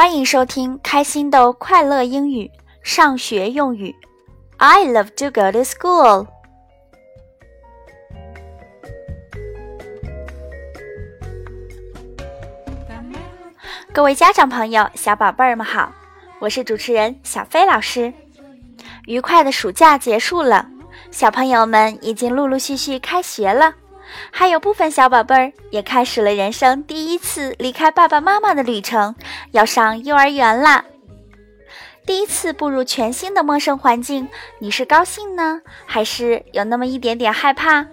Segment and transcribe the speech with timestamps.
[0.00, 2.50] 欢迎收听开心豆快乐英语
[2.82, 3.94] 上学用语。
[4.56, 6.26] I love to go to school.
[13.92, 15.92] 各位家长朋友、小宝贝儿们好，
[16.38, 18.10] 我是主持人小飞老师。
[19.04, 20.66] 愉快的暑假结束了，
[21.10, 23.74] 小朋友们已经陆陆续续开学了。
[24.30, 29.14] 还有部分小宝贝儿也开始了人生第一次离开爸爸妈妈的旅程，
[29.52, 30.84] 要上幼儿园啦。
[32.06, 34.28] 第一次步入全新的陌生环境，
[34.58, 37.86] 你是高兴呢，还是有那么一点点害怕？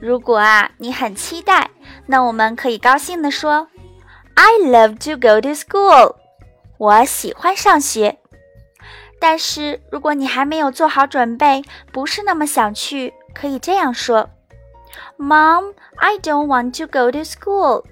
[0.00, 1.70] 如果啊，你很期待，
[2.06, 3.68] 那我们可以高兴地说
[4.34, 6.16] ：“I love to go to school。”
[6.78, 8.18] 我喜欢上学。
[9.20, 11.62] 但是如果你还没有做好准备，
[11.92, 14.30] 不是那么想去，可以这样说。
[15.18, 17.84] Mom, I don't want to go to school.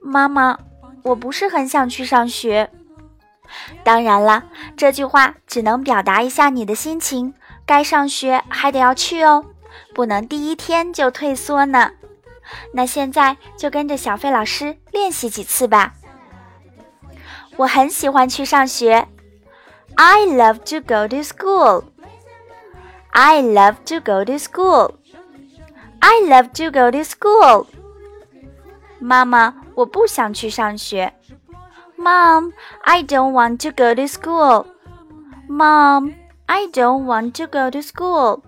[0.00, 0.58] 妈妈，
[1.04, 2.70] 我不是很想去上学。
[3.84, 4.44] 当然了，
[4.76, 7.34] 这句话只能表达一下你的心情。
[7.64, 9.44] 该上学还得要去哦，
[9.94, 11.92] 不能第一天就退缩呢。
[12.74, 15.94] 那现在就跟着小飞老师练习几次吧。
[17.56, 19.06] 我很喜欢去上学。
[19.94, 21.84] I love to go to school.
[23.10, 24.94] I love to go to school.
[26.04, 27.66] I love to go to school.
[28.98, 31.14] 妈妈，我不想去上学。
[31.96, 34.66] Mom, I don't want to go to school.
[35.48, 36.14] Mom,
[36.46, 38.42] I don't want to go to school.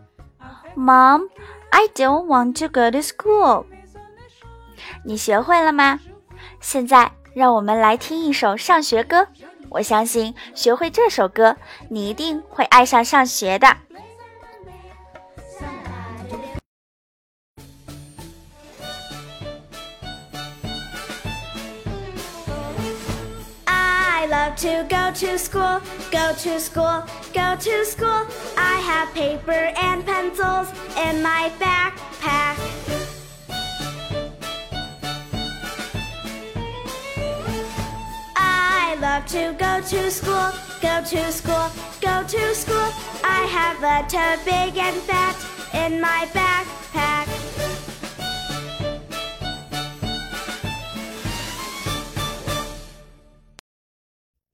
[0.76, 1.28] Mom,
[1.70, 3.66] I don't want to go to school.
[5.04, 6.00] 你学会了吗？
[6.60, 9.28] 现在让我们来听一首上学歌。
[9.70, 11.56] 我相信学会这首歌，
[11.88, 13.76] 你一定会爱上上学的。
[24.56, 25.80] To go to school,
[26.12, 27.02] go to school,
[27.32, 28.26] go to school.
[28.56, 32.56] I have paper and pencils in my backpack.
[38.36, 40.50] I love to go to school,
[40.80, 42.90] go to school, go to school.
[43.24, 45.36] I have a tote big and fat
[45.74, 47.73] in my backpack.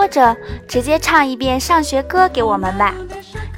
[0.00, 0.34] 或者
[0.66, 2.94] 直接唱一遍上学歌给我们吧，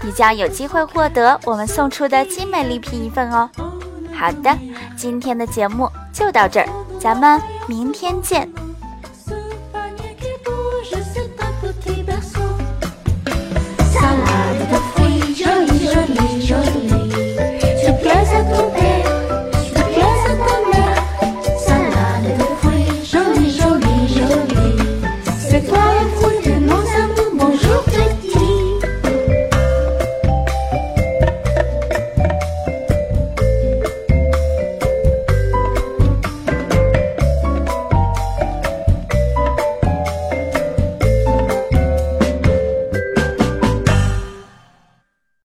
[0.02, 3.48] 你将有机会获得我们送出的精美礼品一份哦。
[4.12, 4.50] 好的，
[4.96, 8.50] 今天的节目就到这儿，咱们明天见。